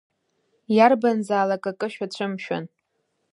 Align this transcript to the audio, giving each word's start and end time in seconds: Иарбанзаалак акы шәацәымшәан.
Иарбанзаалак 0.75 1.63
акы 1.71 1.87
шәацәымшәан. 1.93 2.65